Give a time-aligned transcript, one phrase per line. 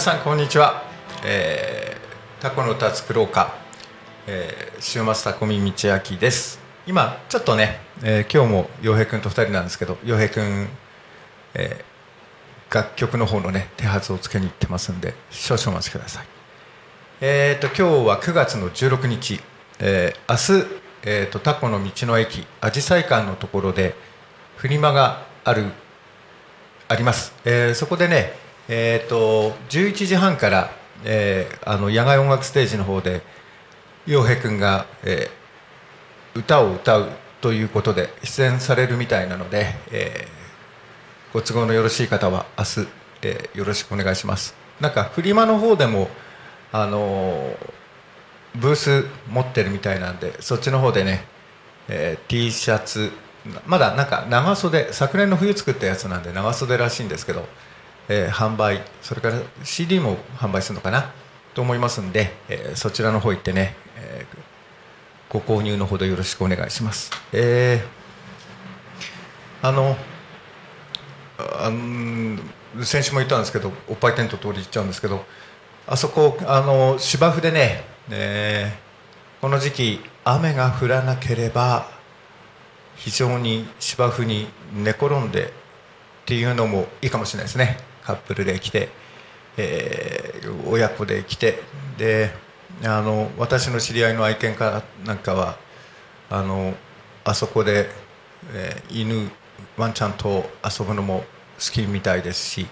[0.00, 0.82] 皆さんこんにちは、
[1.26, 3.54] えー、タコの歌作ろうか、
[4.26, 6.58] えー、週末タコミ道明です。
[6.86, 10.68] 今ちょっとね、えー今日も洋平君と2人なんですけど洋平君、
[11.52, 16.26] えー楽曲の方のね手はずをつけに行ってますんで少々お待ちください。
[17.20, 19.38] えー、と今日は9月の16日、
[19.80, 20.66] えー明日、
[21.02, 23.94] えー、とタコの道の駅あじさい館のところで
[24.56, 25.64] フリマがある
[26.88, 28.32] あります、えーそこでね、
[28.72, 30.70] えー、と11時半から、
[31.04, 33.20] えーあの野外音楽ステージの方で
[34.06, 35.40] 洋平君が、えー
[36.38, 37.08] 歌を歌う
[37.40, 42.88] ということで出演されるみたいなので、えーご都合のよろしい方は明日、
[43.22, 44.54] えよろしくお願いします。
[44.80, 46.08] なんかフリマの方でも
[46.70, 47.56] あの
[48.54, 51.24] ブース持ってるみたいなんでそっちの方でね、
[51.88, 53.10] えー T シャツ
[53.66, 57.48] まだなんか長袖昨年の冬作ったやつなんで長袖らしいんですけど、
[58.12, 61.12] えー販売それから CD も販売するのかな？
[61.54, 64.36] と思いますんで、えーそちらの方行ってね、えー
[65.32, 67.12] ご購入のほどよろしくお願いします。
[67.32, 69.96] えーあの
[71.38, 72.40] あん
[72.82, 75.24] 先週も言ったんですけどおっぱいテント通り行っちゃうんですけど
[75.86, 78.90] あそこあの芝生でね、えー
[79.40, 81.88] この時期雨が降らなければ
[82.96, 85.50] 非常に芝生に寝転んでっ
[86.26, 88.88] ていうのもいいかもしれないですねカップルで来て、
[89.56, 91.62] えー親子で来て
[91.98, 92.30] で
[92.84, 95.58] あの私の知り合いの愛犬家なんかは
[96.30, 96.74] あの
[97.24, 97.88] あそこで、
[98.54, 99.30] えー犬
[99.76, 101.24] ワンちゃんと遊ぶのも
[101.58, 102.66] 好きみたいですし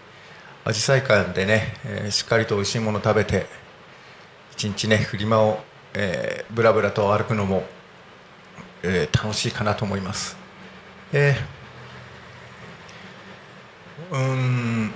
[0.64, 3.46] アジサイ館でね、えーしっかりと美味しいもの食べて
[4.52, 5.58] 一日ねフリマを、
[5.94, 7.64] えー、ブラブラと歩くのも、
[8.82, 10.36] えー楽しいかなと思います。
[11.12, 11.58] えー
[14.10, 14.94] うん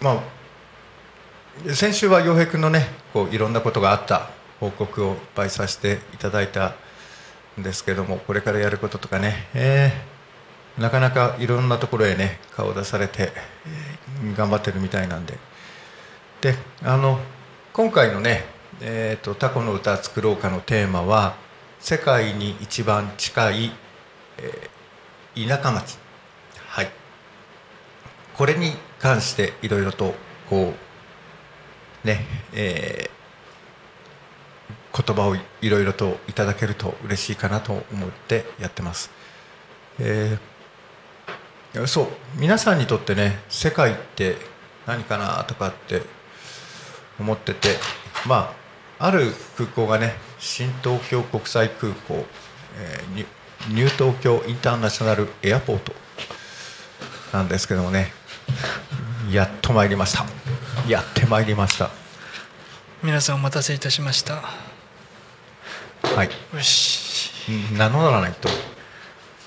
[0.00, 6.74] まあ先週は洋平君のねこういろんなことがあった報告をいっぱいさせていただいた
[7.58, 10.18] んですけどもこれからやることとかね、えー
[10.78, 13.32] なかなかいろんなところへね顔を出されて、
[13.66, 15.38] えー頑張ってるみたいなんで。
[16.40, 17.18] であの
[17.72, 18.44] 今回のね
[18.80, 21.34] 「えー、とタコの歌作ろうか」のテーマは
[21.80, 23.72] 「世界に一番近い、
[24.38, 25.98] えー田舎町」
[28.38, 30.14] これに関していろいろと
[30.48, 30.72] こ
[32.04, 33.18] うねえー
[35.06, 39.10] 言葉をいろいろといただけると嬉しいかなと思ってやってます。
[40.00, 42.06] えーそう
[42.36, 44.36] 皆さんにとってね世界って
[44.86, 46.02] 何かなとかって
[47.20, 47.76] 思ってて
[48.26, 48.54] ま
[48.98, 52.24] あある空港がね新東京国際空港、
[52.78, 53.26] えーニュ
[53.74, 55.92] ニュー東京インターナショナルエアポート
[57.32, 58.12] なんですけどもね
[59.30, 60.26] やっと参りました。
[60.88, 61.90] やってまいりました。
[63.02, 64.42] 皆さんお待たせいたしました。
[66.02, 66.30] はい。
[66.54, 67.50] よし。
[67.50, 68.48] ん名乗らないと。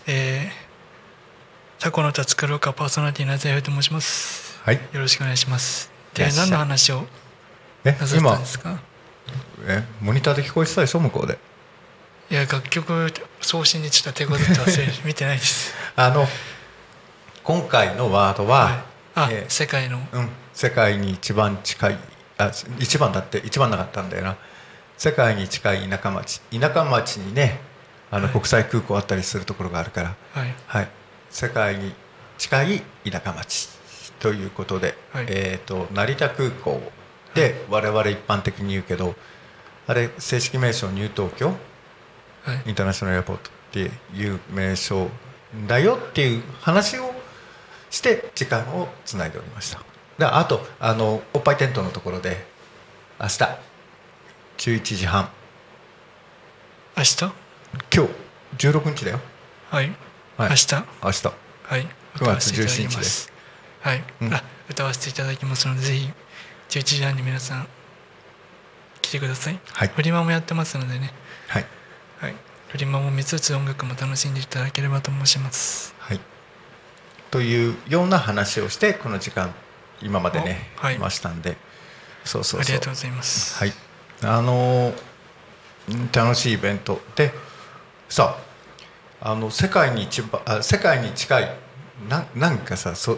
[0.07, 4.59] えー、タコの歌作ろうかパーソナリティの夏代と申します。
[4.63, 4.75] はい。
[4.75, 5.91] よろしくお願いします。
[6.13, 7.05] で何の話を
[7.83, 8.35] え今？
[8.37, 8.79] んですか？
[9.65, 11.39] えモニターで聞こえてたでしょ向こうで。
[12.29, 13.11] いや楽曲
[13.41, 15.73] 送信でちょっと手こずって忘れ見てないです。
[15.97, 16.27] あの
[17.43, 19.99] 今回のワードは、はいあ、えー世界の。
[20.11, 21.97] うん、世界に一番近い。
[22.37, 24.37] あ一番だって一番なかったんだよな。
[24.97, 26.41] 世界に近い田舎町。
[26.51, 27.59] 田舎町にね
[28.09, 28.33] あのはい。
[28.33, 30.53] 国際空港あったりするところがあるから、はい。
[30.67, 30.87] はい、
[31.29, 31.93] 世界に
[32.37, 33.69] 近い田舎町
[34.19, 35.25] ということで、はい。
[35.29, 36.81] えー、と成田空港
[37.33, 39.15] で我々一般的に言うけど
[39.87, 41.47] あれ正式名称ニュー東京？
[42.43, 42.69] はい。
[42.69, 45.09] インターナショナルエアポートっていう名称
[45.67, 47.10] だよっていう話を
[47.91, 49.83] して時間をつないでおりました。
[50.17, 52.47] であとあのおっぱいテントのところで
[53.19, 53.43] 明日
[54.57, 55.29] 11時半。
[56.97, 57.23] 明日？
[57.95, 58.07] 今
[58.57, 59.19] 日16日だよ。
[59.69, 59.91] はい、
[60.37, 60.49] はい。
[60.49, 60.75] 明日？
[61.03, 61.27] 明日。
[61.27, 61.87] はい。
[62.15, 63.31] 9月17日です。
[63.81, 64.33] はい、うん。
[64.33, 66.09] あ歌わせていただきますのでぜひ
[66.69, 67.67] 11時半に皆さん
[69.01, 69.87] 来てください、はい。
[69.89, 71.13] フリマもやってますのでね。
[71.47, 71.65] はい。
[72.19, 72.35] はい。
[72.69, 75.93] フリマも見つつ音楽も楽しんでいただければと申します。
[75.97, 76.00] はい
[77.31, 79.53] というような話をしてこの時間
[80.01, 80.95] 今までね、おはい。
[80.95, 81.57] いましたんで。
[82.23, 82.61] そうそうそう。
[82.61, 83.57] ありがとうございます。
[83.57, 83.73] はい。
[84.23, 85.11] あのー
[86.13, 87.31] 楽しいイベントで
[88.09, 88.37] さ
[89.19, 91.55] あの世界に一番あ世界に近い
[92.09, 93.17] ななんかさそ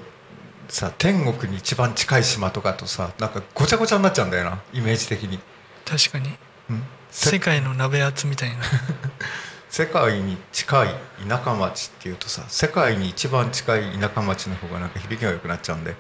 [0.68, 5.40] さ天国に一番近い島とかとさなんかごちゃごちゃになっちゃうんだよなイメージ的に、
[5.86, 6.30] 確かに。
[6.70, 8.56] うん、せ世界の鍋厚みたいな
[9.74, 10.90] 世界に近い
[11.28, 15.98] 田舎町っていうとさ世界に一番近い田舎町の方がなんか響きが良くなっちゃうんではい。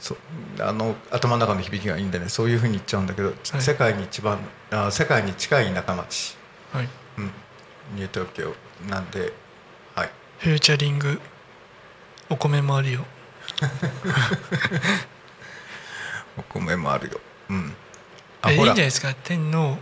[0.00, 0.18] そう
[0.62, 4.38] あの頭の中の響きがいいんでねそういうふうに言っちゃうんだけど、世界に一番
[4.70, 6.38] あ世界に近い田舎町、
[6.72, 6.88] はい。
[7.18, 7.30] うん、
[7.96, 8.54] ニュー東京
[8.88, 9.34] なんで
[9.94, 10.10] はい。
[10.38, 11.20] フューチャリング
[12.30, 13.04] お米もあるよ。
[16.38, 17.20] お米もあるよ。
[17.50, 17.74] うん。
[18.48, 19.12] えいいんじゃないですか？
[19.22, 19.76] 天皇。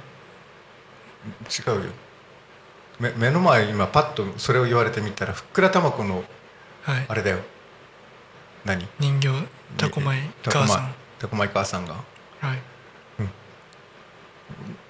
[1.48, 1.90] 違うよ
[3.00, 6.24] 目目の前今パッとそれを言われてみたらふっくらたまこの
[6.82, 7.06] はい。
[7.08, 7.38] あれだよ。
[8.64, 8.86] 何？
[8.98, 9.28] 人形
[9.76, 10.94] タコ米タコ母さん。
[11.18, 11.94] タコマイ母さんが。
[12.40, 12.58] はい。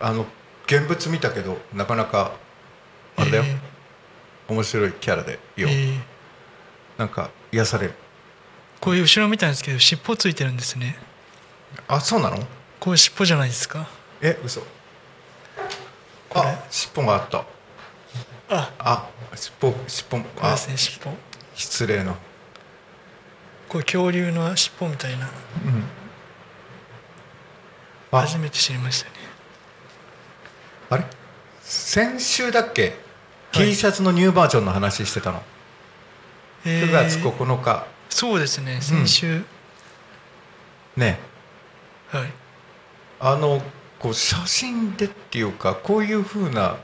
[0.01, 0.27] あの
[0.67, 2.33] 現物見たけどなかなか
[3.17, 3.56] あれだよ、え
[4.49, 5.75] 面白いキャラでよ、ーえ。
[5.95, 6.00] ー
[6.99, 7.95] なんか癒される。
[8.81, 10.99] こういう後ろ見たんですけど尻尾ついてるんですね。
[11.87, 12.39] あそうなの？
[12.81, 13.89] こういう尻尾じゃないですか。
[14.21, 14.62] え嘘。
[16.35, 17.45] あ尻尾があった
[18.56, 18.73] あ。
[18.79, 21.12] あ尻尾尻尾これあですね尻尾。
[21.55, 22.15] 失礼な。
[23.69, 25.29] こう恐竜の尻尾みたいな。
[28.12, 28.21] あ。
[28.21, 29.17] 初めて知りましたね。
[30.91, 31.05] あれ？
[31.61, 32.83] 先週だっけ、
[33.53, 33.67] はい。
[33.67, 35.43] T シャツのニューバージョンの話してたの。
[36.65, 36.89] えー。
[36.89, 39.45] 9月9日、そうですね先週、
[40.97, 41.19] ね。
[42.09, 42.33] はい。
[43.21, 43.62] あの
[43.99, 46.77] こう写真でっていうかこういうふうな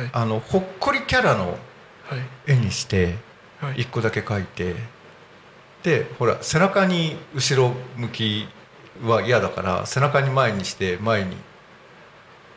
[0.00, 0.10] はい。
[0.12, 2.52] あのほっこりキャラのはい。
[2.52, 3.16] 絵にして
[3.60, 3.74] はい。
[3.76, 4.74] 1個だけ描いて
[5.82, 8.48] でほら背中に後ろ向き
[9.02, 11.36] は嫌だから背中に前にして前に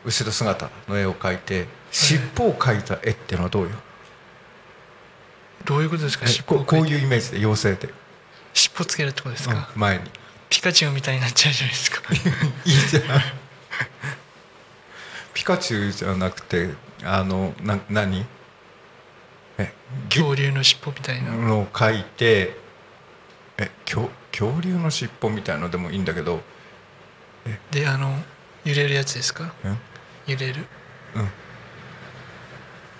[0.04, 3.70] 後ろ姿の絵を描いて尻尾を描いた絵っていうのはどうよ、
[5.64, 6.24] どういうことですか？
[6.24, 7.92] え尻尾こういうイメージで妖精で、
[8.54, 10.04] 尻尾つけるってことですか、うん前に。
[10.50, 12.02] ピカチュウみたいになっちゃうじゃないですか。
[12.64, 13.02] いいじゃん
[15.34, 16.70] ピカチュウじゃなくて
[17.04, 18.24] あのな何？
[19.58, 19.72] え
[20.08, 22.56] 恐竜の尻尾みたいな、のを描いて
[23.58, 26.40] え恐恐竜の尻尾みたいのでもいいんだけど
[27.70, 28.16] であの
[28.64, 29.52] 揺れるやつですか？
[29.64, 29.78] うん
[30.26, 30.64] 揺れる。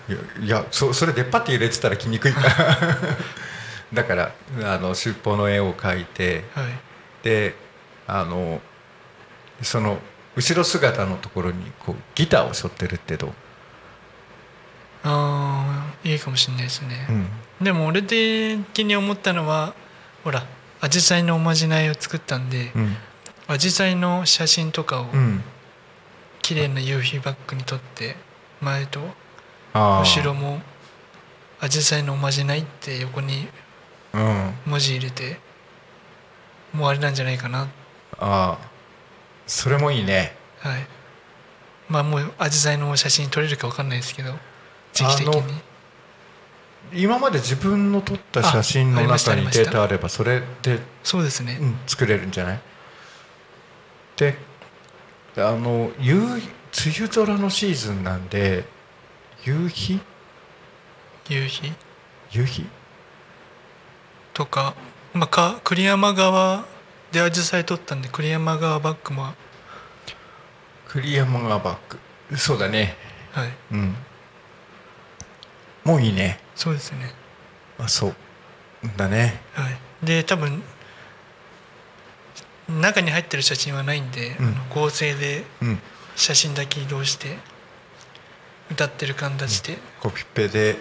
[0.09, 2.97] いやいやそそれ出っ張って入れてたら来にくいから。
[3.93, 4.31] だから
[4.63, 6.65] あの尻尾の絵を描いてはい。
[7.23, 7.55] で
[8.05, 8.61] あの
[9.61, 9.99] その
[10.35, 13.27] 後ろ姿のところにこうギターを背負ってるってど。
[13.27, 13.31] う、
[15.03, 17.27] ああいいかもしれないですね、うん。
[17.63, 19.73] でも俺的に思ったのは
[20.23, 20.45] ほら
[20.81, 22.95] アジサイのおまじないを作ったんでうん。
[23.47, 25.43] アジサイの写真とかをうん、
[26.41, 28.15] 綺麗な夕日バックに撮って
[28.61, 29.01] 前と
[29.73, 30.61] 後ろも
[31.59, 33.49] 「アジサイのおまじない」って横に
[34.13, 34.53] うん。
[34.65, 35.39] 文字入れて
[36.71, 37.67] もうあれなんじゃないかな。
[38.17, 38.72] ああ
[39.47, 40.35] それもいいね。
[40.59, 40.87] はい。
[41.89, 44.33] まあもうアジサイの写真撮れるか分かんないですけど
[44.93, 45.61] 時期的に。
[46.93, 52.59] 今まで自分の撮った写真の中にデータあればそれで、そうですね、うん、作れるんじゃない？
[54.17, 54.37] で
[55.37, 56.41] あの夕梅
[56.99, 58.65] 雨空のシーズンなんで
[59.43, 59.99] 夕日？
[61.29, 61.73] 夕日？
[62.31, 62.65] 夕日？
[64.33, 64.75] とか,、
[65.13, 66.65] まあ、か栗山川
[67.13, 69.21] でアジサイ撮ったんで栗山川バックも。
[69.21, 69.35] は
[70.87, 71.99] 栗山がバック。
[72.35, 72.95] そうだね。
[73.71, 73.73] い。
[73.75, 73.95] うん。
[75.83, 76.39] もういいね。
[76.55, 77.13] そうですね。
[77.77, 78.15] あそう
[78.97, 79.39] だね。
[79.53, 79.77] はい。
[80.03, 80.63] で多分
[82.67, 84.45] 中に入ってる写真はないんで、うん。
[84.47, 85.79] あの合成でうん。
[86.15, 87.37] 写真だけ移動して
[88.71, 90.77] 歌ってる形でコピペで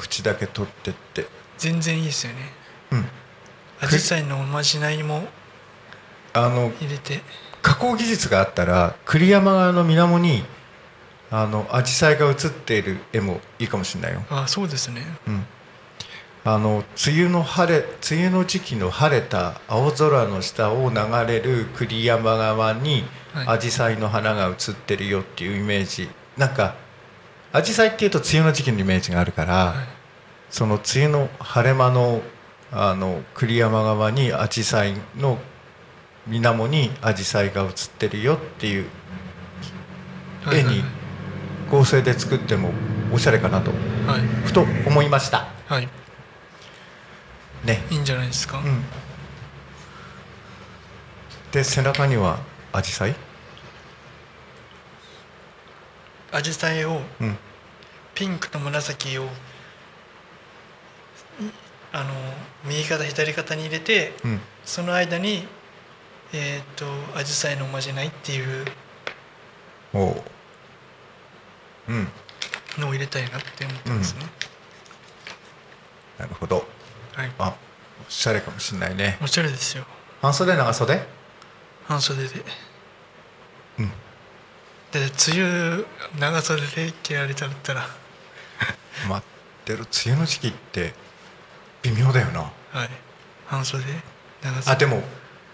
[0.00, 1.26] 縁だけ取ってって。
[1.58, 2.38] 全然いいですよね。
[2.92, 3.04] うん。
[3.80, 5.26] アジサイのおまじないも
[6.36, 7.20] あの入れて。
[7.66, 10.44] 加工技術があったら栗山川の水面に
[11.32, 15.02] あの紫陽花が写っている絵もいいかもしれないよ、あそうですね。
[15.26, 15.44] うん、
[16.44, 23.46] あの梅雨の晴れ梅雨の時期の晴れた青空の下を流れる栗山川にはい。
[23.58, 26.08] 紫陽花の花が写ってるよっていうイメージ。
[26.36, 26.76] なんか
[27.52, 29.74] 紫陽花っていうと梅雨の時期のイメージがあるから、はい。
[30.50, 32.22] その梅雨の晴れ間の
[32.70, 35.38] あの栗山川に紫陽花の
[36.26, 38.86] 水面に紫陽花が写ってるよっていう
[40.52, 40.82] 絵に
[41.70, 42.70] 合成で作っても
[43.12, 44.20] おしゃれかなとはい。
[44.44, 45.48] ふと思いました。
[45.66, 45.88] はい。
[47.64, 47.84] ね。
[47.90, 48.82] いいんじゃないですか、うん。
[51.52, 52.38] で背中には
[52.72, 53.14] アジサイ？
[56.32, 57.36] アジサイをうん。
[58.14, 59.26] ピンクと紫をい
[61.92, 62.10] あの
[62.64, 64.40] 右肩左肩に入れてうん。
[64.64, 65.46] その間に
[66.32, 68.64] えっ、とアジサイのおまじないっていう
[69.92, 70.22] おう。
[71.88, 72.08] うん。
[72.78, 74.20] のを入れたいなって思ってますね、
[76.18, 76.66] なるほど。
[77.14, 77.32] はい。
[77.38, 77.56] あ
[78.06, 79.18] おしゃれかもしんないね。
[79.22, 79.84] おしゃれですよ。
[80.20, 81.06] 半袖長袖？
[81.86, 82.44] 半袖で。
[83.78, 83.88] うん。
[84.92, 85.84] で梅雨
[86.18, 87.86] 長袖で着られちゃったら。
[89.08, 89.78] 待ってる。
[89.78, 90.94] 梅雨の時期って
[91.82, 92.40] 微妙だよな。
[92.40, 92.90] はい。
[93.46, 93.84] 半袖
[94.42, 94.70] 長袖。
[94.72, 95.02] あでも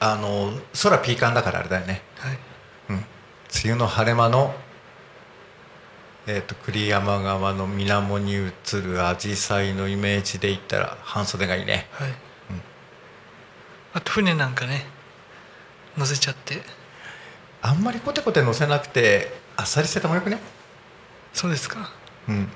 [0.05, 2.03] あの空ピーカンだからあれだよね。
[2.17, 2.39] はい。
[2.91, 2.97] うん。
[2.97, 3.05] 梅
[3.65, 4.53] 雨の晴れ間の
[6.25, 11.89] えー、と栗山川の水面に映るアジサイのイメージで言ったら半袖がいいね。
[11.91, 12.11] はい、
[13.95, 14.87] あと船なんかね
[15.97, 16.63] 乗せちゃって。
[17.61, 20.39] あんまりコテコテ乗せなくてあっさりしててもよくね？
[21.33, 21.91] そうですか。
[22.29, 22.49] うん。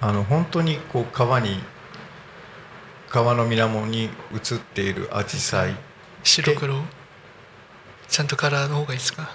[0.00, 1.60] あの本当にこう川に
[3.10, 5.74] 川の水面に映っているアジサイ。
[6.22, 6.82] 白黒？
[8.08, 9.30] ちゃんとカラーの方がいいですか？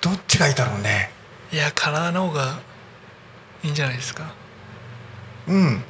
[0.00, 1.10] どっちがいいだろうね。
[1.52, 2.58] いやカラーの方が
[3.62, 4.34] いいんじゃないですか。
[5.48, 5.82] うん。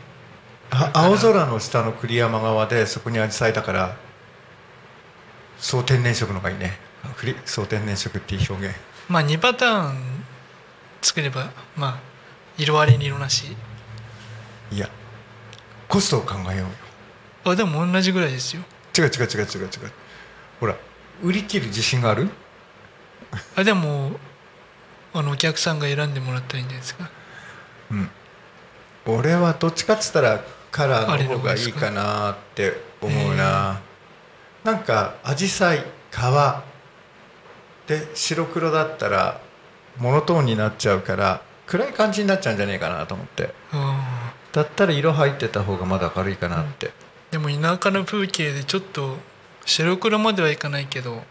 [0.70, 3.96] あ青空の下の栗山川でそこにアジサイだから
[5.58, 6.78] 総天然色のがいいね。
[7.16, 8.76] 栗総天然色っていう表現。
[9.08, 10.24] まあ2パターン
[11.02, 12.00] 作ればまあ
[12.56, 13.56] 色ありに色なし。
[14.70, 14.88] いや
[15.90, 16.66] コストを考えようよ。
[17.44, 18.62] あでも同じぐらいですよ。
[18.96, 19.70] 違う違う違う違う違う。
[20.60, 20.76] ほら
[21.22, 22.30] 売り切る自信がある？
[23.56, 24.12] あでも
[25.12, 27.10] あのお客さんが選んでもらったらいいんじゃないですか。
[27.90, 28.08] うん。
[29.06, 33.80] 俺はどっちかっつったらカラーの方がいいかなって思うな。
[34.62, 36.62] なんかアジサイ革。
[37.88, 39.40] で白黒だったら
[39.98, 43.52] モノトーンになっちゃうから暗い感じになっちゃうんじゃねえかなと思って。
[43.72, 43.99] うん
[44.52, 46.92] だったら色入ってた方がまだ明るいかなって、
[47.30, 49.16] でも田舎の風景でちょっと
[49.64, 51.22] 白黒まではいかないけど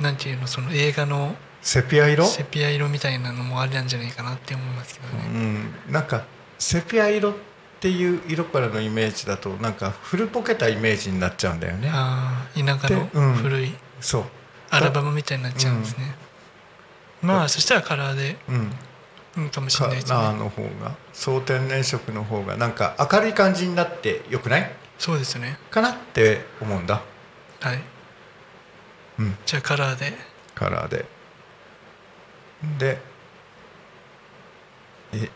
[0.00, 2.24] なんていうのその映画のセピア色？
[2.24, 5.74] セピア色みたいなのもありなんじゃないかなって思いますけどうね、ん。
[5.92, 6.24] なんか
[6.58, 7.34] セピア色っ
[7.80, 11.88] ていう色からのイメージだとなんか古ぼけたイメージになっちゃうんだよね。
[11.92, 14.24] ああ田舎の古いそう。
[14.70, 16.16] アルバムみたいになっちゃうんですね、
[17.20, 18.72] まあそしたらカラーでうん
[19.36, 20.18] いいかもしれカないですね。
[20.18, 24.70] の方が総天然色の方がなんか明るい感じになってよくない？
[24.98, 25.58] そうですね。
[25.70, 27.02] かなって思うんだ。
[27.60, 27.80] はい。
[29.18, 29.36] うん。
[29.46, 30.12] じゃあカラーで。
[30.54, 31.06] カラーで。
[32.78, 33.00] で
[35.12, 35.30] え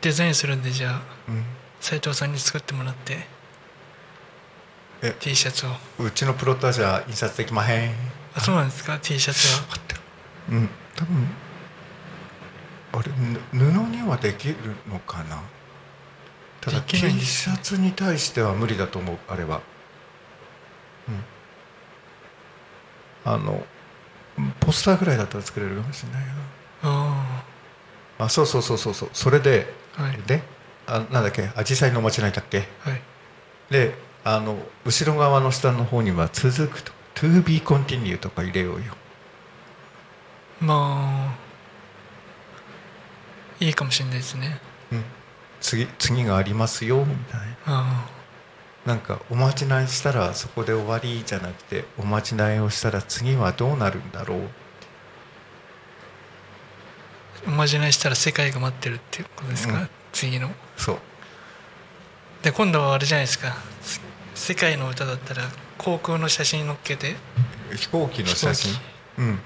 [0.00, 1.44] デザインするんでじゃあうん。
[1.80, 3.26] 斉藤さんに作ってもらって
[5.02, 5.70] え T シャツを。
[5.98, 7.94] うちのプロットはじゃあ印刷できまへん。
[8.34, 9.78] あそうなんですか？T シャツは。
[10.50, 10.68] うん。
[10.94, 11.26] 多分
[12.92, 14.56] あれぬ布にはできる
[14.88, 15.40] のかな？
[16.60, 19.60] ただで T シャツに対しては無理だと思うあれは。
[21.08, 21.24] うん。
[23.32, 23.64] あの
[24.60, 26.30] ポスターぐらいだったら作れるかもしれないけ
[26.82, 27.44] あ
[28.18, 29.10] どあそうそうそうそうそう。
[29.12, 30.18] それで、あはい。
[30.26, 30.42] で
[30.86, 31.50] あなんだっけ？
[31.54, 33.00] アジサイのおまじないだっけはい。
[33.70, 33.94] で
[34.24, 38.94] あの後ろ側の下の方には続くと「to be continue」とか入れようよ。
[40.60, 41.19] まあ
[43.60, 44.58] いいかもしれないですね。
[44.90, 45.04] うん、
[45.60, 47.46] 次次がありますよみたいな。
[47.66, 48.06] あ
[48.86, 54.40] なんかおまじないしたらそこで終わりじゃなくておまじないをしたら次はどうなるんだろう
[57.46, 59.88] あおまじないしたら世界が待ってるっていうことですか、うん。
[60.12, 60.50] 次の。
[60.76, 60.98] そう。
[62.42, 63.54] で今度はあれじゃないですか。
[63.82, 64.00] つ
[64.34, 65.42] 世界の歌だったら
[65.76, 67.16] 航空の写真載っけて。
[67.76, 68.72] 飛行機の写真？
[68.72, 68.80] 飛
[69.18, 69.38] うん。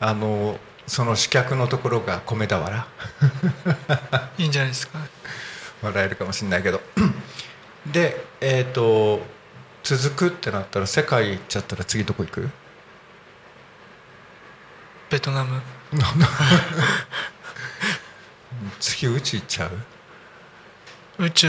[0.00, 2.84] あのその主客のところが米俵？
[4.38, 4.98] いいんじゃないですか。
[5.82, 6.80] 笑えるかもしれないけど。
[7.86, 9.20] でえっ、と
[9.82, 12.48] 続くってなったら世界行っちゃったら次どこ行く？
[15.10, 15.60] ベトナム。
[18.80, 21.24] 次宇宙行っちゃう？
[21.24, 21.48] 宇宙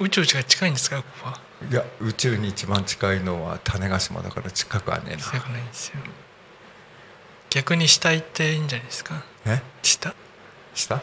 [0.00, 1.40] 宇宙が近いんですかここは？
[1.70, 5.22] いや宇宙に一番近いのは種子島だから近くはねえな。
[5.22, 5.96] 近くないんですよ
[7.54, 9.22] 逆に下行っていいんじゃないですか？
[9.46, 9.62] え？
[9.80, 10.12] 下
[10.74, 11.00] 下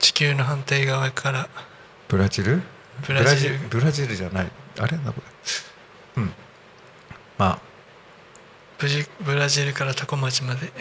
[0.00, 1.48] 地球の反対側から。
[2.08, 2.60] ブラジル？
[3.06, 3.58] ブラジル。
[3.70, 4.50] ブラジルじゃない。
[4.80, 4.96] あれ？
[4.98, 5.22] なこ
[6.16, 6.32] れうん。
[7.38, 7.58] まあ。
[8.78, 10.72] ブジブラジルからタコ町まで。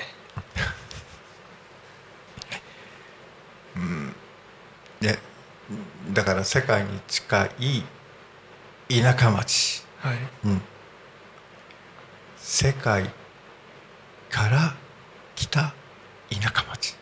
[5.02, 5.20] ね
[6.12, 7.84] だから世界に近い
[8.90, 9.84] 田舎町。
[10.00, 10.18] はい。
[10.46, 10.62] うん、
[12.38, 13.12] 世界
[14.36, 14.76] から
[15.36, 15.74] 来た
[16.30, 16.96] 田舎町。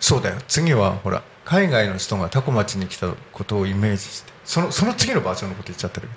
[0.00, 0.36] そうだよ。
[0.48, 4.32] 次はほら海外の人がタコ町に来たことをイメージして。
[4.46, 6.08] そのその次のバージョンのこと言っちゃってる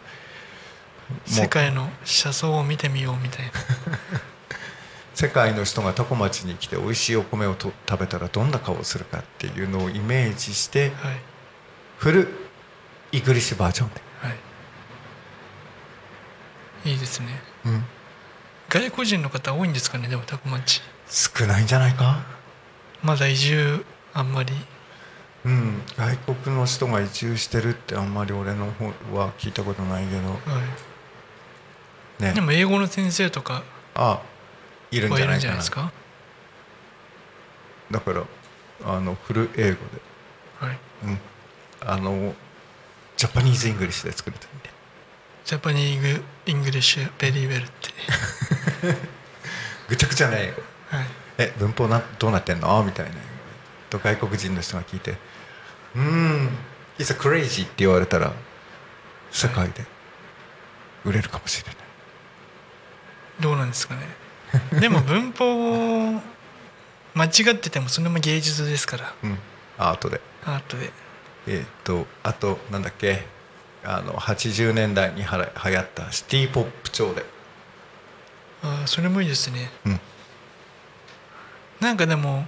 [1.26, 3.52] 世界の車窓を見てみようみたいな。
[5.14, 11.20] 世界の人がタコ町に来て美味しいお米をと食べたらどんな顔をするかっていうのをイメージしてはい。
[11.98, 12.28] フル
[13.12, 14.30] イグリッシュバージョンで、は
[16.86, 16.92] い。
[16.92, 17.42] いいですね。
[17.66, 17.86] うん、
[18.70, 22.20] 外国人の方多いんですかねでもタコ町少ないんじゃないか？
[23.02, 24.54] まだ移住あんまり。
[25.46, 28.86] うん、外国の人が移住してるってあんまり俺の方
[29.18, 30.30] は聞いたことないけど。
[30.30, 30.36] は
[32.20, 32.32] ね。
[32.32, 33.64] いでも英語の先生とか
[33.96, 34.22] あ
[34.92, 35.40] いるんじゃなんいかな。
[35.40, 35.60] じゃない。
[35.60, 35.92] ですか
[37.92, 38.24] だから
[38.84, 39.80] あのフル英語で、
[40.60, 40.78] はい。
[41.06, 41.20] うん、
[41.86, 42.34] あの
[43.16, 44.70] Japanese English で作るといいんで
[45.48, 47.72] Japanese English very well って。
[49.88, 50.62] ぐちゃぐちゃな英語。
[50.90, 51.06] はい。
[51.38, 52.84] え文法などうなってんの？
[52.84, 53.16] みたいな。
[53.90, 55.12] と外国人の人が聞いて
[55.96, 56.50] 「うーん
[57.00, 58.34] It's a crazy」って言われたら
[59.32, 59.86] 世界で
[61.06, 61.76] 売れるかもしれない、
[63.40, 64.02] どうなんですかね。
[64.82, 66.22] でも文法を
[67.14, 69.14] 間違っててもそれも芸術ですから。
[69.24, 69.40] うん、
[69.78, 70.20] アートで。
[70.44, 70.92] アートで。
[71.48, 73.37] えーっとあとなんだっけ？
[73.90, 77.24] あの80年代にはら流行ったシティ・ポップ調で、
[78.62, 79.72] ああそれもいいですね。
[79.86, 80.00] うん、
[81.80, 82.46] なんかでも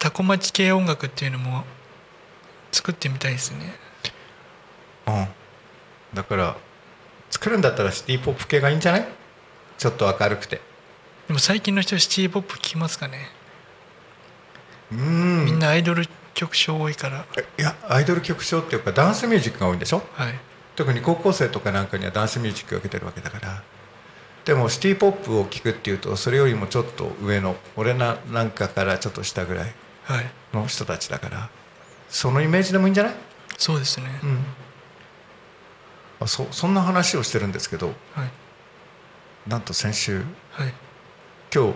[0.00, 1.62] タコ町系音楽っていうのも
[2.72, 3.72] 作ってみたいですね。
[5.06, 5.28] うん、
[6.12, 6.56] だから
[7.30, 9.08] 作るんだったらシティ・ポップ系がいいんじゃない？
[9.78, 10.60] ちょっと明るくて。
[11.28, 13.28] でも最近の人シティポップ聞きますかね、
[14.90, 15.44] うーん。
[15.44, 16.08] みんなアイドル
[16.38, 17.26] 曲調多いから。
[17.58, 20.02] いやアイドル曲調っていうかダンスミュージックが多いんでしょ？
[20.12, 20.34] はい。
[20.76, 23.62] 特に高校生とかなんかにはダンスミュージックを受けてるわけだから。
[24.44, 29.74] でもシティ・ポップを聴くっていうとそれよりもちょっと上の俺ななんかからちょっと下ぐらい
[30.04, 30.26] はい。
[30.54, 31.50] の人たちだから。
[32.08, 33.14] そのイメージでもいいんじゃない？
[33.58, 34.38] そうですね、うん。
[36.20, 38.30] あそそんな話をしてるんですけどはい。
[39.48, 40.18] なんと先週
[40.52, 40.72] はい。
[41.52, 41.74] 今日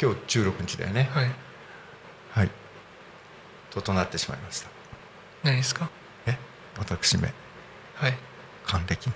[0.00, 1.08] 今日16日だよね。
[1.12, 1.34] はいはい
[3.70, 4.68] 整ってしまいました。
[5.42, 5.88] 何ですか？
[6.26, 6.36] え？
[6.78, 7.32] 私め。
[7.94, 8.14] はい。
[8.66, 9.14] 還暦に。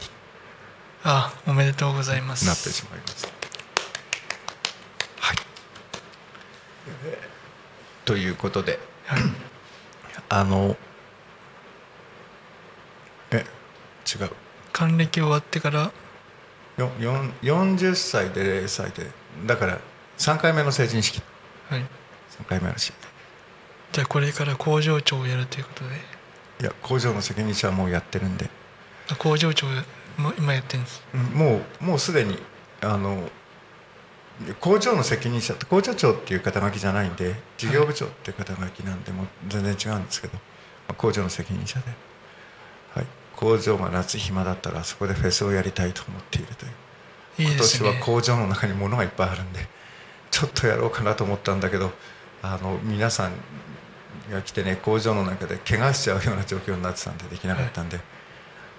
[1.04, 2.46] あおめでとうございます。
[2.46, 3.28] なってしまいました。
[5.20, 5.36] はい。
[7.06, 8.78] えーということで。
[9.06, 9.20] はい。
[10.28, 10.76] あの
[13.30, 13.44] え？
[14.06, 14.30] 違う。
[14.72, 15.92] 還暦終わってから？
[16.78, 19.10] よよん40歳で0歳で。
[19.46, 19.78] だから
[20.18, 21.20] 3回目の成人式。
[21.68, 21.80] はい。
[21.80, 22.92] 3回目らしい
[23.92, 26.12] じゃあこれから工場長をやるということで。
[26.60, 28.48] いや工場の責任者はもうやってるんで、
[29.10, 29.66] あ工場長
[30.16, 31.02] も今やってるんです。
[31.12, 32.38] うんもうもうすでに
[32.80, 33.28] あの
[34.60, 40.40] 工場の責任者って工場長っていう肩書きじゃないんで事業部長っていう肩書きなんでもう全然違うんですけど、ま
[40.88, 41.86] あ工場の責任者で、
[42.94, 46.70] はい、工場が夏暇だったらそこでフェスをやりたいと思っているという。
[46.70, 46.74] ね。
[47.38, 49.66] 今年は工場の中に物がいっぱいあるんで
[50.30, 51.90] ちょっとやろうかなと思ったんだけど
[52.42, 53.32] あの皆さん
[54.32, 58.00] が来てね工場の中で怪我しちゃうような状況になってたんでできなかったんで、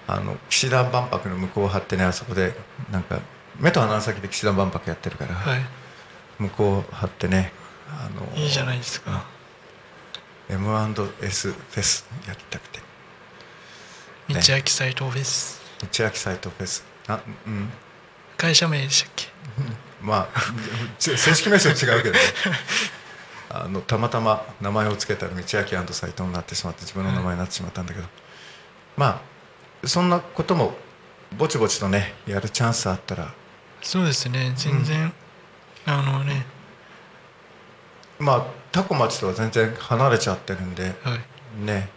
[0.08, 2.54] あの騎士団万博の向こうを張ってねあそこで
[2.92, 3.20] なんか
[3.60, 5.62] 目と鼻の先で騎士団万博やってるから、はい。
[6.40, 7.54] 向こう張ってね
[7.88, 9.26] あのいいじゃないですか。
[10.50, 12.80] M&S フェスやりたくて。
[14.30, 15.62] 道明斎藤フェス。
[15.80, 16.84] 道明サイトフェス。
[17.08, 17.70] あうん。
[18.36, 19.28] 会社名でしたっけ？
[20.02, 20.42] まあ
[21.00, 22.20] ち正式名称違うけどね
[23.56, 25.44] あのたまたま名前を付けたら道明
[25.94, 28.08] 斎藤になってしまって自分の名前になってしまったんだけど、
[28.98, 29.22] ま
[29.84, 30.74] あそんなことも
[31.38, 33.32] ぼちぼちとねやるチャンスあったら。
[33.82, 34.54] そうですね。
[34.56, 35.14] 全然、
[35.86, 36.46] あのね。
[38.18, 41.66] まあタコ町とは全然離れちゃってるんではい。
[41.66, 41.90] ね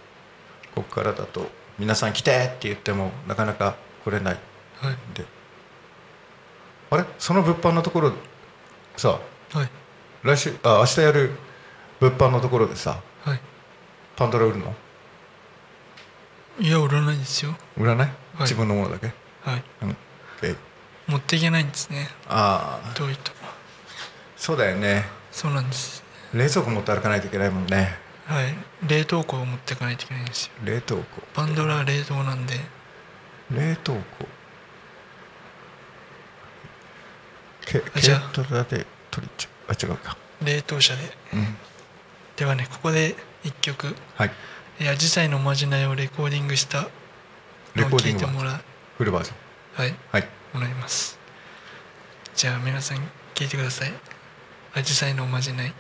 [0.75, 1.47] ここからだと
[1.79, 4.39] 皆さん来てって言ってもなかなか来れない
[4.81, 4.93] はい。
[4.93, 5.25] んで
[6.91, 7.05] あれ？
[7.19, 8.13] その物販のところ
[8.97, 9.21] さ
[9.53, 9.71] はい。
[10.23, 11.31] 来週あ明日やる
[12.01, 13.41] 物販のところでさはい。
[14.17, 14.75] パンドラ売るの？
[16.59, 17.55] いや売らないですよ。
[17.77, 18.41] 売らない、はい。
[18.41, 19.09] 自分のものだけ？
[19.43, 19.63] はい。
[19.83, 19.97] うん。
[20.43, 20.55] え
[21.07, 22.09] 持っていけないんですね。
[22.29, 22.95] ああ。
[22.95, 23.33] 遠いと
[24.37, 25.05] そうだよね。
[25.31, 26.03] そうなんです。
[26.33, 27.99] 冷蔵庫持って歩かないといけないもんね。
[28.25, 28.55] はい。
[28.89, 30.53] 冷凍庫を持っていかないといけないんですよ。
[30.65, 31.03] 冷凍庫。
[31.35, 32.55] パンドラは冷凍なんで。
[33.51, 34.01] 冷凍庫。
[37.67, 38.31] けあじゃあ。
[38.35, 39.75] 軽トラで取りちゃう。
[39.75, 40.17] あ違うか。
[40.43, 41.03] 冷凍車で。
[41.35, 41.57] うん
[42.37, 43.95] ではねここで一曲。
[44.15, 44.31] はい
[44.79, 46.89] 「えアジサイのおまじない」をレコーディングした
[47.75, 48.61] レコーディングはのを聞いてもら
[48.99, 49.37] フルバージョン
[49.77, 49.95] はい。
[50.11, 50.29] はい。
[50.55, 51.19] もらいます。
[52.35, 52.99] じゃあ皆さん
[53.35, 53.93] 聞いてください。
[54.75, 55.73] アジサイのおまじない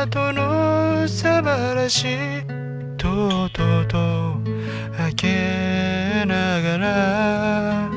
[0.00, 2.06] なあなたとのさばらし
[2.96, 4.34] とうとうと
[4.96, 7.90] 開けながら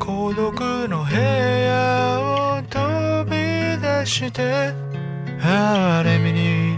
[0.00, 4.72] 孤独の部屋を飛び出して
[5.40, 6.76] 哀れみに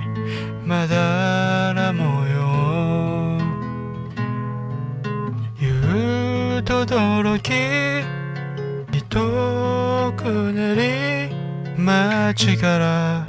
[0.66, 3.38] まだら模様
[5.58, 8.20] 言うと驚き
[9.08, 10.99] 遠く練り
[11.84, 13.26] 街から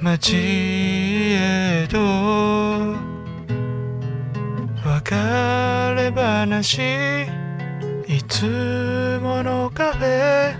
[0.00, 1.98] 街へと
[4.84, 5.14] 別
[5.94, 6.80] れ話
[8.08, 10.54] いつものカフェ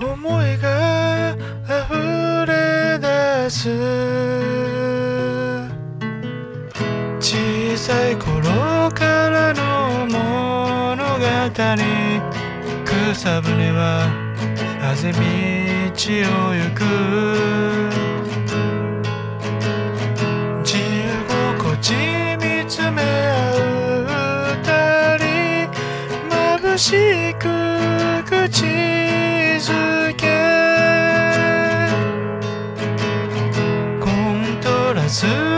[0.00, 1.36] 思いが
[1.66, 3.68] 溢れ出す。
[7.20, 11.24] 小さい頃からの物語
[12.84, 14.27] 草船は
[14.90, 16.80] あぜ道を行く。
[20.64, 21.12] 自由
[21.58, 21.92] 心地
[22.40, 24.06] 見つめ合う
[24.56, 24.64] 二
[25.18, 25.68] 人
[26.30, 27.44] 眩しく
[28.24, 28.64] 口
[29.60, 30.24] づけ。
[34.00, 35.57] コントラス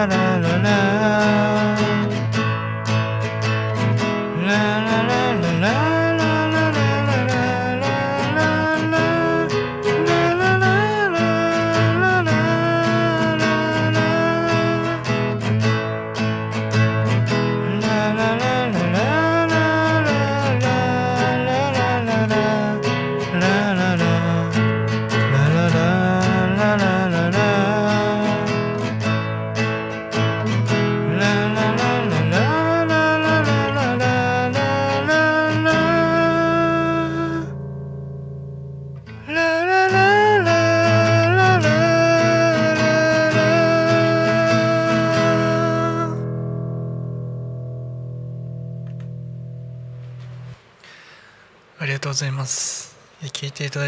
[0.00, 0.29] da da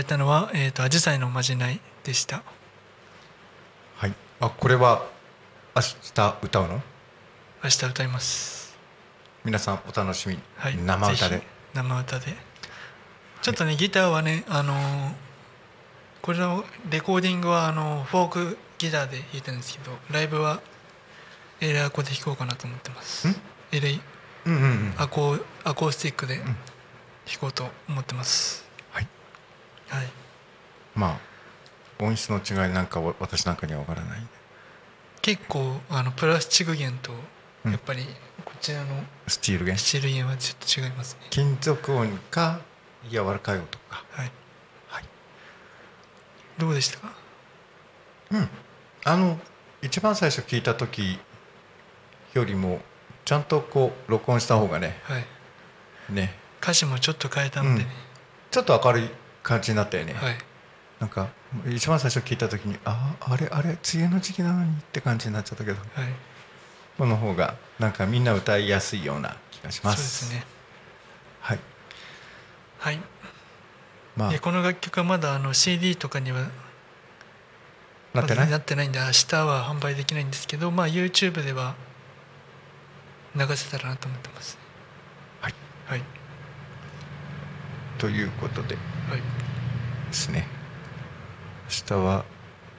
[0.03, 2.43] 聞いたのは、えっ、と、アジサイのおまじないでした。
[3.95, 5.07] はいあこれは
[5.77, 6.83] 明日歌うの？
[7.63, 8.77] 明日歌います。
[9.45, 10.77] 皆さんお楽しみに、はい。
[10.77, 12.35] 生歌で生歌で。
[13.43, 15.13] ちょっとね、ギターはね、あのー
[16.21, 20.61] これのレコーディングはあのフォークギターで弾いたんですけど、ライブは
[21.61, 23.37] エレアコで弾こうかなと思ってますん？
[23.71, 24.01] エレ
[24.47, 26.57] うんうんうんアコーアコースティックで弾
[27.41, 28.62] こうと思ってます。
[29.97, 30.13] はいはい。
[30.95, 31.07] ま
[32.01, 34.21] あ音質の違いなんかは私なんかには分からない
[35.21, 37.13] 結構あのプラスチック弦と
[37.65, 38.03] うんやっぱり
[38.45, 38.87] こちらの
[39.29, 39.77] スチール弦？
[39.79, 41.27] スチール弦はちょっと違いますね。
[41.31, 42.61] 金属音か
[43.09, 44.33] 柔らかい音かはい。
[44.89, 45.05] はい
[46.59, 47.13] どうでしたか？
[48.33, 48.49] うん
[49.05, 49.39] あの
[49.81, 51.19] 一番最初聞いた時
[52.35, 52.81] よりも
[53.25, 55.25] ちゃんとこう録音した方がねはい。
[56.13, 57.87] ね歌詞もちょっと変えたのでね。
[58.51, 59.11] ちょっと明るい
[59.43, 60.39] 感じになったよね、はい。
[61.01, 61.29] なんか
[61.69, 65.89] 一番最初聞いた時にああれあれ梅雨の時期なのにって感じになっちゃったけどはい。
[66.97, 70.45] この方がなんかみんな歌いやすいような気がしそうまですすね。
[71.41, 71.59] はい。
[72.79, 73.01] はい。
[74.17, 74.31] まあ。
[74.31, 76.49] でこの楽曲はまだあの CD とかには
[78.15, 78.45] なってない？
[78.45, 81.75] まだなってないんで明日は販売できないんですけどまあ YouTube では
[83.35, 84.57] 流せたらなと思ってます。
[85.41, 85.55] はい。
[85.87, 86.03] はい。
[87.99, 88.77] ということで。
[88.77, 90.47] はいですね。
[91.71, 92.25] 明日は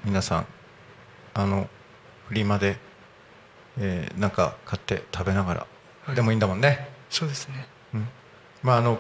[0.06, 0.48] 皆さん
[1.34, 1.68] あの
[2.28, 2.78] フリマで、
[3.78, 5.68] えーなんか買って食べながら、
[6.06, 6.16] はい。
[6.16, 7.68] でもいいんだもんね、そうですね。
[7.94, 8.08] うん、
[8.62, 9.00] まああの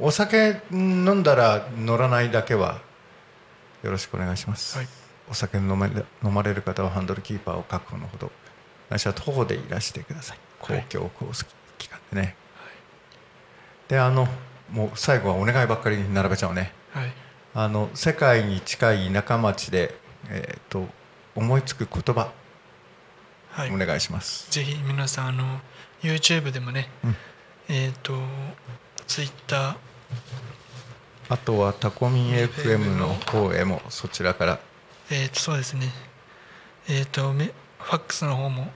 [0.00, 2.80] お酒飲んだら乗らないだけは
[3.82, 4.88] よろしくお願いします、はい。
[5.30, 8.32] お酒飲まれ飲まれる方はハンドルキーパーを確保のほど
[8.90, 10.38] ないしは徒歩でいらしてください。
[10.60, 10.84] 公はい。
[10.88, 11.46] 共交通
[11.78, 12.36] 機関でね、
[13.88, 14.26] であの
[14.74, 16.72] もう最後はお願いばっかりに並べちゃうね。
[16.90, 17.12] はい。
[17.54, 19.94] あの世界に近い田舎町で、
[20.28, 20.88] えー、と
[21.36, 22.32] 思いつく言葉
[23.50, 23.70] はい。
[23.72, 25.60] お願いします、ぜひ皆さんあの
[26.02, 27.16] YouTube でもね、うん。
[27.68, 28.18] えっ、と
[29.06, 29.76] Twitter
[31.28, 34.60] あとはタコミン FM の方へもそちらから。
[35.12, 35.92] えっ、とそうですね。
[36.88, 38.72] えっ、とめファックスの方も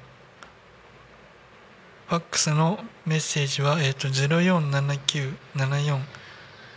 [2.08, 4.08] ファックスのメッセージは、えー、と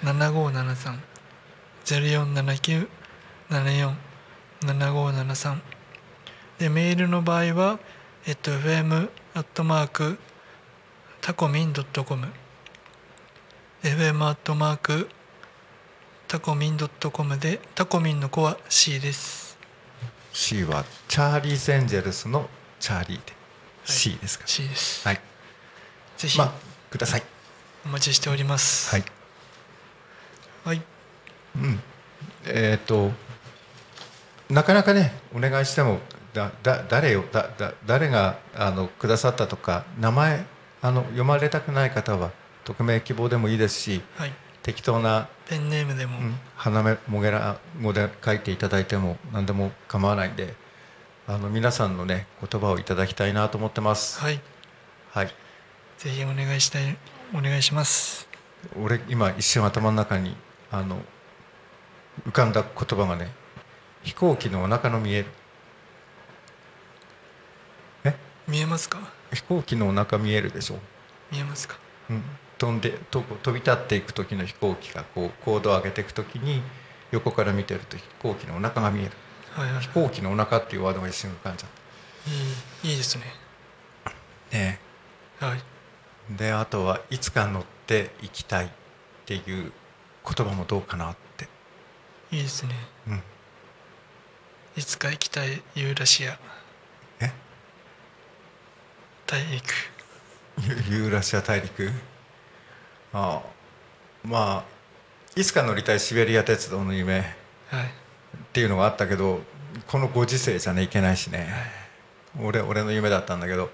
[0.04, 1.00] 0479747573
[4.62, 5.62] 0479747573
[6.60, 7.80] でメールの場合は、
[8.28, 10.20] えっと、fm アットマーク
[11.22, 12.28] タコミンドットコム。
[13.84, 15.08] fm アットマーク
[16.28, 19.58] タコミンドットコムでタコミンの子は C です。
[20.34, 22.50] C はチャーリーズ・エンジェルスの
[22.82, 23.41] チャーリーで。
[23.92, 25.08] C ですか C です。
[25.08, 25.22] はい、
[26.18, 26.54] ぜひまあ
[26.90, 27.24] ください
[27.86, 28.90] お待ちしております。
[28.90, 29.04] はい
[30.64, 30.82] はい。
[31.56, 31.80] うん
[32.46, 33.12] えっ、と
[34.50, 36.00] なかなかねお願いしても
[36.34, 40.46] だだ誰よだだ誰があのくださったとか名前
[40.82, 42.32] あの読まれたくない方は
[42.64, 44.34] 匿名希望でもいいですしはい。
[44.64, 50.54] 適当な、ペンネームでも、うん、花芽もげら語で書いていただいても何でも構わないんで
[51.32, 54.42] あの皆さんのね言葉をいただきたいなと思ってますはい。
[55.12, 55.34] はい
[55.98, 56.98] ぜひお願いしたい
[57.34, 58.28] お願いします。
[58.78, 60.36] 俺今一瞬頭の中に
[60.72, 60.98] あの
[62.28, 63.32] 浮かんだ言葉がね
[64.04, 65.28] 飛行機のお腹の見える
[68.04, 68.14] え？
[68.46, 69.00] 見えますか？
[69.32, 70.80] 飛行機のお腹見えるでしょ、
[71.32, 71.78] 見えますか？
[72.10, 72.24] うん、
[72.58, 76.62] 飛んでと飛び立っていく時の飛行機がこう高度を上げていく時に
[77.12, 79.12] 横から見てると飛行機のお腹が見える。
[79.56, 81.72] 飛行機のお腹っていうワードが一瞬浮かんじゃっ
[82.84, 83.24] いいいいですね。
[84.06, 84.12] た
[84.52, 84.80] ね。
[85.40, 85.62] はい。
[86.38, 88.70] であとはいつか乗っていきたいっ
[89.26, 89.72] ていう
[90.24, 91.48] 言葉もどうかなって、
[92.32, 92.76] いいですね。
[93.08, 93.24] うん、
[94.78, 96.38] いつか行きたいユーラシア。
[97.20, 97.32] え？
[99.26, 99.64] 大陸。
[100.90, 101.92] ユユーラシア大陸？
[103.14, 104.28] ああ。
[104.28, 107.20] まあいつか乗りたいシベリア鉄道の夢。
[107.20, 107.24] っ
[107.70, 107.94] はい。
[108.54, 109.42] ていうのがあったけど
[109.88, 111.48] このご時世じゃねいけないしね。
[112.40, 113.70] 俺俺の夢だったんだけど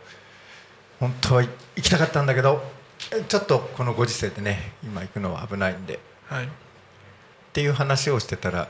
[1.00, 2.64] 本当は行きたかったんだけど
[3.14, 5.96] えちょっとこのご時世でね今行くのは危ないんで。
[5.96, 6.50] っはい。
[7.54, 8.68] ていう話をしてたら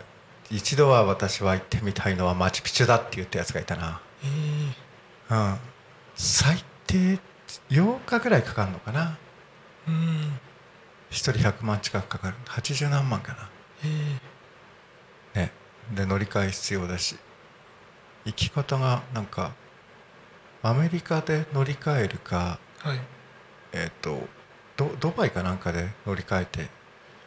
[0.50, 4.00] 一度は私は行ってみたいのはマチュピチュだって言ったやつがいたな。
[4.24, 5.58] えー、うん。
[6.16, 7.20] 最低
[7.70, 9.18] 8日ぐらいかかるのかな。
[9.88, 10.40] うん。
[11.12, 12.36] 1人100万近くかかる。
[12.46, 13.50] 80何万かな。
[13.84, 14.20] えー、ね
[15.94, 17.16] で乗り換え必要だし
[18.26, 19.54] 行き方がなんか
[20.64, 23.00] アメリカで乗り換えるかはい。
[23.74, 24.28] えっ、と
[24.76, 26.60] ドドバイかなんかで乗り換えて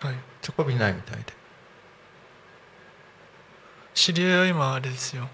[0.01, 0.15] はい。
[0.43, 1.25] チョコビないみたいで。
[3.95, 5.29] 知り合いは今あれですよ。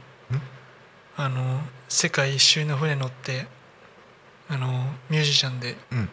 [1.19, 3.47] あの世界一周の船乗って
[4.51, 6.09] あのミュージシャンでうん。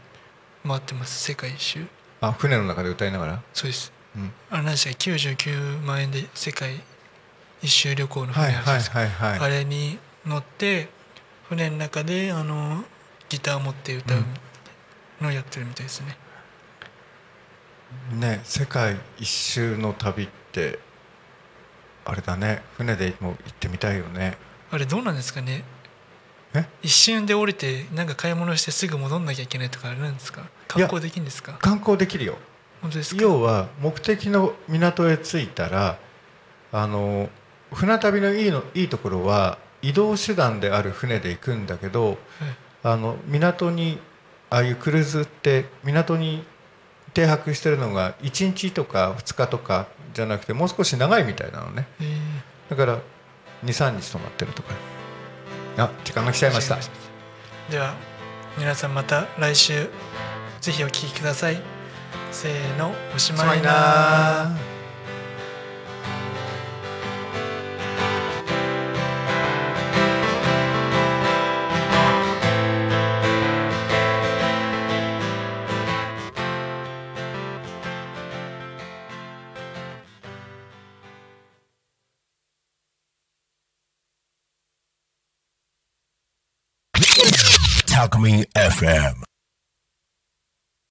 [0.65, 1.85] 回ってます世界一周。
[2.21, 3.41] あ船の中で歌いながら？
[3.53, 3.91] そうです。
[4.15, 4.31] うん。
[4.49, 6.81] あれ何でしたっけ？99万円で世界
[7.63, 9.39] 一周旅行の船あですか、はいはい。
[9.39, 10.89] あれに乗って
[11.47, 12.83] 船の中であの
[13.29, 14.23] ギター持って歌う
[15.21, 16.17] のをやってるみたいですね、
[18.19, 20.77] ね世界一周の旅って
[22.05, 22.61] あれだね。
[22.75, 24.37] 船でも行ってみたいよね。
[24.69, 25.63] あれどうなんですかね。
[26.53, 26.65] え？
[26.81, 30.43] 一瞬で降りてなんか買い物してすぐ戻んなきゃいけないとかあれなんですか？
[30.67, 31.53] 観光できるんですか？
[31.61, 32.37] 観光できるよ。
[32.81, 33.21] 本当ですか？
[33.21, 35.97] 要は目的の港へ着いたら
[36.73, 37.29] あの
[37.73, 42.17] 船旅のいいのいいところは移動手段である船で行くんだけどはい
[42.85, 43.97] あの港に
[44.49, 46.43] ああいうクルーズって港に
[47.13, 51.87] 停泊してるのが1日とか2日とかじゃなくてもう少し長いみたいなのね。
[52.01, 52.99] えーだから
[53.65, 54.73] 23日泊まってるとか。
[55.77, 56.77] あ時間が来ちゃいました。
[57.69, 57.93] では
[58.57, 59.89] 皆さんまた来週
[60.61, 61.61] ぜひお聞きください。
[62.31, 63.71] せーのおしまいな。
[63.71, 64.72] な
[88.03, 89.32] Alchemy FM.